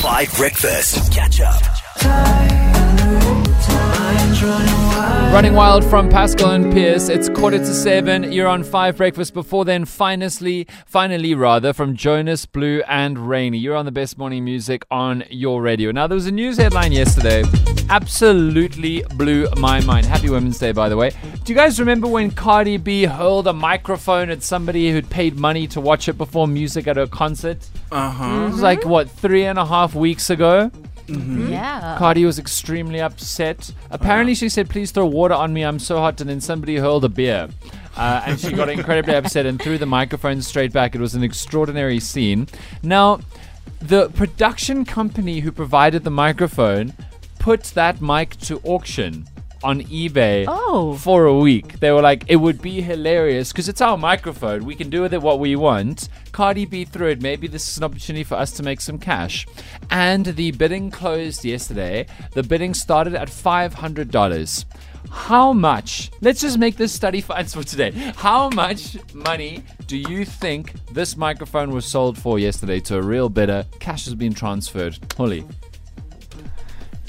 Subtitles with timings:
[0.00, 1.12] Five Breakfast.
[1.12, 1.60] Catch up.
[5.30, 7.10] Running Wild from Pascal and Pearce.
[7.10, 8.32] It's quarter to seven.
[8.32, 9.34] You're on Five Breakfast.
[9.34, 13.58] Before then, finally, finally, rather, from Jonas Blue and Rainy.
[13.58, 15.92] You're on the best morning music on your radio.
[15.92, 17.44] Now, there was a news headline yesterday.
[17.90, 20.06] Absolutely blew my mind.
[20.06, 21.12] Happy Women's Day, by the way.
[21.50, 25.66] Do you guys remember when Cardi B hurled a microphone at somebody who'd paid money
[25.66, 27.68] to watch it perform music at her concert?
[27.90, 28.42] Uh huh.
[28.42, 30.70] It was like, what, three and a half weeks ago?
[31.08, 31.96] Yeah.
[31.98, 33.72] Cardi was extremely upset.
[33.90, 35.64] Apparently, she said, "Please throw water on me.
[35.64, 37.48] I'm so hot." And then somebody hurled a beer,
[37.96, 40.94] uh, and she got incredibly upset and threw the microphone straight back.
[40.94, 42.46] It was an extraordinary scene.
[42.84, 43.22] Now,
[43.80, 46.94] the production company who provided the microphone
[47.40, 49.26] put that mic to auction
[49.62, 50.94] on eBay Oh.
[50.96, 51.80] for a week.
[51.80, 54.64] They were like, it would be hilarious because it's our microphone.
[54.64, 56.08] We can do with it what we want.
[56.32, 57.20] Cardi B threw it.
[57.22, 59.46] Maybe this is an opportunity for us to make some cash.
[59.90, 62.06] And the bidding closed yesterday.
[62.32, 64.64] The bidding started at $500.
[65.10, 66.10] How much?
[66.20, 67.90] Let's just make this study finds for today.
[68.16, 73.28] How much money do you think this microphone was sold for yesterday to a real
[73.28, 73.64] bidder?
[73.80, 74.98] Cash has been transferred.
[75.16, 75.44] Holly.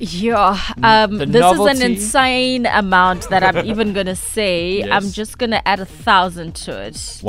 [0.00, 0.58] Yeah.
[0.82, 4.78] Um, The this is an insane amount that I'm even gonna say.
[4.78, 4.88] Yes.
[4.90, 6.96] I'm just gonna add a thousand to it.
[6.96, 7.20] So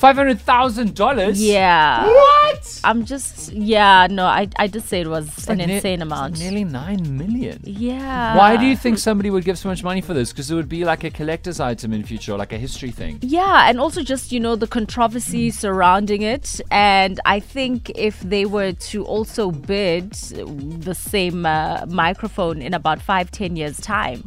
[0.00, 0.40] 1,500.
[0.40, 0.94] 500,000.
[0.94, 1.34] $500,000?
[1.36, 2.06] Yeah.
[2.06, 2.80] What?
[2.84, 4.06] I'm just yeah.
[4.10, 6.32] No, I I just say it was an like insane it's amount.
[6.34, 7.60] like nearly 9 million.
[7.64, 8.36] yeah.
[8.36, 10.32] Why do you think somebody would give so much money for this?
[10.32, 13.18] Because it would be like a collector's item in future, like a history thing.
[13.22, 16.60] Yeah, and also just, you know, the controversy surrounding it.
[16.70, 23.00] And I think if they were to also bid the same uh, microphone in about
[23.02, 24.24] five, ten years' time,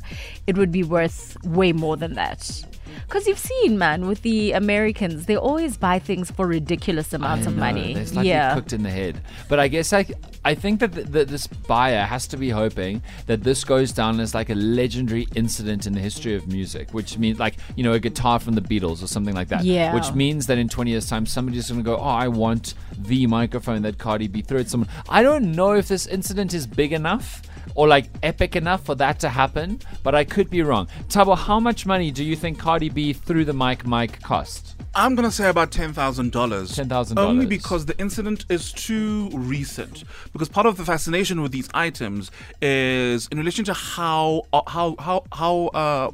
[0.47, 2.63] it would be worth way more than that.
[3.07, 7.55] Because you've seen, man, with the Americans, they always buy things for ridiculous amounts of
[7.55, 7.93] money.
[7.93, 8.53] They're slightly yeah.
[8.55, 9.21] cooked in the head.
[9.49, 10.05] But I guess I,
[10.45, 14.19] I think that th- that this buyer has to be hoping that this goes down
[14.19, 17.93] as like a legendary incident in the history of music, which means like, you know,
[17.93, 19.63] a guitar from the Beatles or something like that.
[19.63, 19.93] Yeah.
[19.93, 23.27] Which means that in 20 years' time, somebody's going to go, oh, I want the
[23.27, 24.89] microphone that Cardi B threw at someone.
[25.09, 27.41] I don't know if this incident is big enough
[27.75, 30.87] or like epic enough for that to happen, but I could be wrong.
[31.09, 34.75] Tabo, how much money do you think Cardi B threw the mic mic cost?
[34.93, 36.75] I'm gonna say about ten thousand dollars.
[36.75, 37.17] $10,000.
[37.17, 40.03] Only because the incident is too recent.
[40.33, 42.29] Because part of the fascination with these items
[42.61, 46.11] is in relation to how uh, how how how uh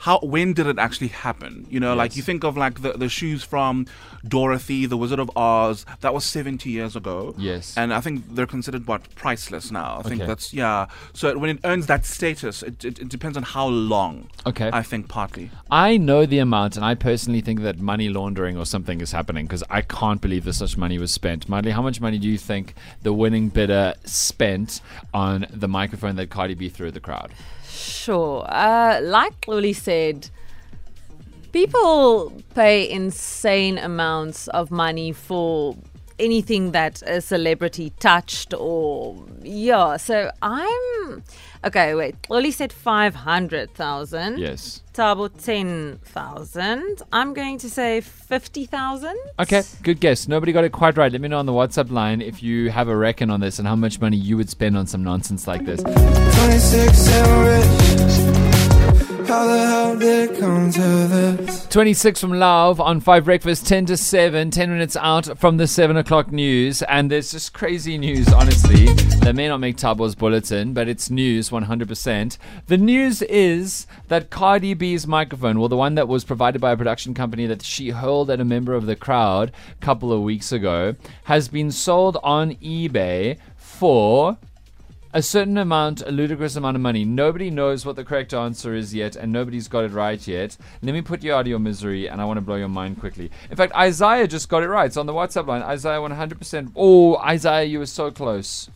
[0.00, 1.66] how when did it actually happen?
[1.70, 3.86] You know, like you think of like the, the shoes from
[4.26, 7.34] Dorothy, the Wizard of Oz, that was 70 years ago.
[7.38, 7.76] Yes.
[7.76, 9.98] And I think they're considered what priceless now.
[9.98, 10.26] I think Okay.
[10.26, 10.86] that's yeah.
[11.12, 14.28] So when it earns that status, it, it, it depends on how long.
[14.46, 14.70] Okay.
[14.72, 15.50] I think partly.
[15.70, 19.46] I know the amount, and I personally think that money laundering or something is happening
[19.46, 21.48] because I can't believe that such money was spent.
[21.48, 24.80] Madly, how much money do you think the winning bidder spent
[25.14, 27.30] on the microphone that Cardi B threw at the crowd?
[27.78, 28.44] Sure.
[28.48, 30.30] Uh, like Lily said,
[31.52, 35.76] people pay insane amounts of money for
[36.18, 39.96] anything that a celebrity touched or yeah.
[39.96, 41.22] So I'm
[41.64, 41.94] okay.
[41.94, 44.38] Wait, Lily said five hundred thousand.
[44.38, 44.82] Yes.
[44.92, 47.02] Tabo ten thousand.
[47.12, 49.16] I'm going to say fifty thousand.
[49.38, 50.26] Okay, good guess.
[50.28, 51.10] Nobody got it quite right.
[51.10, 53.68] Let me know on the WhatsApp line if you have a reckon on this and
[53.68, 55.82] how much money you would spend on some nonsense like this.
[59.28, 59.36] 26.
[59.36, 61.66] How the hell did it come to this?
[61.66, 65.98] 26 from Love on 5 Breakfast, 10 to 7, 10 minutes out from the 7
[65.98, 66.80] o'clock news.
[66.82, 68.86] And there's just crazy news, honestly.
[69.20, 72.38] That may not make Tabo's bulletin, but it's news 100%.
[72.68, 76.76] The news is that Cardi B's microphone, well, the one that was provided by a
[76.76, 80.52] production company that she hurled at a member of the crowd a couple of weeks
[80.52, 84.38] ago, has been sold on eBay for
[85.14, 87.02] a certain amount, a ludicrous amount of money.
[87.04, 90.56] Nobody knows what the correct answer is yet, and nobody's got it right yet.
[90.82, 93.00] Let me put you out of your misery, and I want to blow your mind
[93.00, 93.30] quickly.
[93.50, 94.84] In fact, Isaiah just got it right.
[94.86, 95.62] It's on the WhatsApp line.
[95.62, 96.72] Isaiah 100%.
[96.76, 98.68] Oh, Isaiah, you were so close.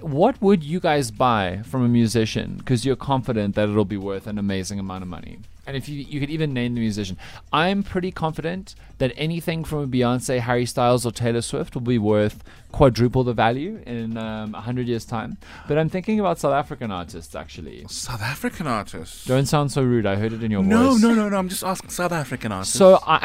[0.00, 4.26] what would you guys buy from a musician because you're confident that it'll be worth
[4.26, 5.38] an amazing amount of money?
[5.66, 7.16] And if you you could even name the musician,
[7.52, 11.98] I'm pretty confident that anything from a Beyonce, Harry Styles, or Taylor Swift will be
[11.98, 12.42] worth
[12.72, 15.38] quadruple the value in um, a hundred years' time.
[15.66, 17.84] But I'm thinking about South African artists actually.
[17.88, 19.24] South African artists.
[19.24, 20.06] Don't sound so rude.
[20.06, 21.02] I heard it in your No, voice.
[21.02, 21.36] No, no, no, no.
[21.36, 22.76] I'm just asking South African artists.
[22.76, 23.18] So I,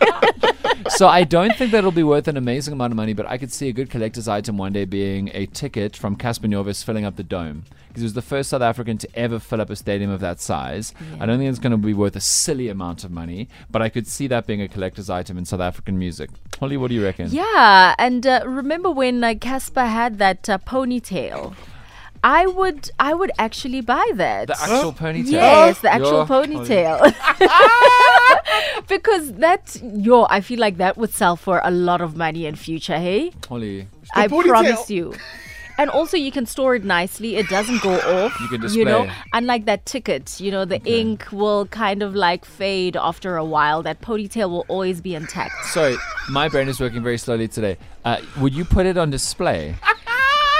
[0.98, 3.52] so I don't think that'll be worth an amazing amount of money, but I could
[3.52, 7.14] see a good collector's item one day being a ticket from Cassper Nyovest filling up
[7.14, 7.62] the dome.
[7.86, 10.40] Because he was the first South African to ever fill up a stadium of that
[10.40, 10.92] size.
[11.20, 13.90] I don't think it's going to be worth a silly amount of money, but I
[13.90, 16.30] could see that being a collector's item in South African music.
[16.58, 17.28] Holly, what do you reckon?
[17.30, 21.54] Yeah, and uh, remember when uh, Cassper had that uh, ponytail?
[22.24, 24.48] I would, I would actually buy that.
[24.48, 25.30] The actual ponytail.
[25.30, 27.14] Yes, the actual Yo, ponytail.
[28.88, 32.54] because that, yo, I feel like that would sell for a lot of money in
[32.54, 32.98] future.
[32.98, 34.44] Hey, Holly, I ponytail.
[34.48, 35.14] promise you.
[35.80, 37.36] And also, you can store it nicely.
[37.36, 38.38] It doesn't go off.
[38.40, 38.80] You can display.
[38.80, 43.36] You know, unlike that ticket, you know, the ink will kind of like fade after
[43.36, 43.84] a while.
[43.84, 45.52] That ponytail will always be intact.
[45.66, 45.96] Sorry,
[46.30, 47.76] my brain is working very slowly today.
[48.04, 49.76] Uh, would you put it on display?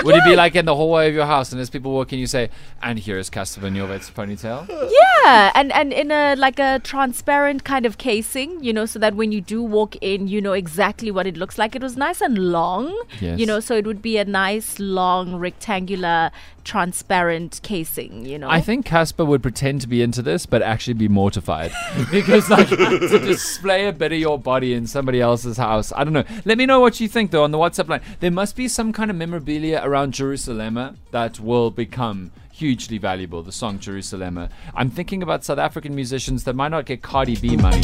[0.04, 2.18] Would it be like in the hallway of your house, and as people walk in,
[2.18, 2.50] you say,
[2.82, 7.84] "And here is Cassper Nyovest's ponytail." Yeah, and and in a like a transparent kind
[7.86, 11.26] of casing, you know, so that when you do walk in, you know exactly what
[11.26, 11.74] it looks like.
[11.74, 13.38] It was nice and long, Yes.
[13.38, 16.30] you know, so it would be a nice long rectangular
[16.64, 18.48] transparent casing, you know.
[18.48, 21.72] I think Cassper would pretend to be into this, but actually be mortified
[22.10, 25.92] because, like, to display a bit of your body in somebody else's house.
[25.96, 26.24] I don't know.
[26.44, 28.02] Let me know what you think, though, on the WhatsApp line.
[28.20, 33.42] There must be some kind of memorabilia around Jerusalema that will become hugely valuable.
[33.42, 34.50] The song Jerusalema.
[34.74, 37.80] I'm thinking about South African musicians that might not get Cardi B money,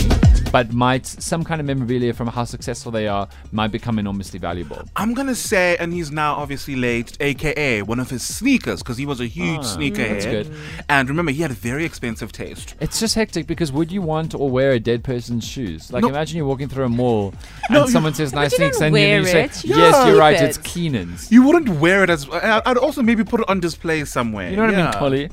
[0.55, 4.81] but might some kind of memorabilia from how successful they are might become enormously valuable.
[4.95, 9.05] I'm gonna say, and he's now obviously late, AKA one of his sneakers, because he
[9.05, 10.09] was a huge Ah, sneakerhead.
[10.11, 10.53] that's good.
[10.89, 12.77] And remember, he had a very expensive taste.
[12.81, 15.93] It's just hectic because would you want or wear a dead person's shoes?
[15.93, 16.09] Like No.
[16.11, 17.35] imagine you're walking through a mall
[17.69, 19.65] and No, someone says nice you and you, you say, it.
[19.65, 20.07] Yes, Yeah.
[20.07, 20.63] you're right, Keep it's it.
[20.63, 21.33] Kiernan's.
[21.33, 22.29] You wouldn't wear it as.
[22.31, 24.51] I- I'd also maybe put it on display somewhere.
[24.51, 25.31] You know what I mean, Polly?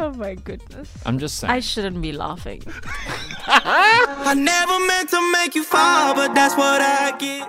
[0.00, 0.90] oh my goodness.
[1.06, 1.52] I'm just saying.
[1.52, 2.62] I shouldn't be laughing.
[3.48, 7.48] I never meant to make you fall, but that's what I get.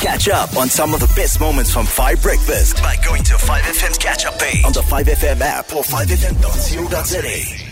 [0.00, 3.98] Catch up on some of the best moments from 5 Breakfast by going to 5FM's
[3.98, 7.71] catch up page on the 5FM app or 5FM.co.za.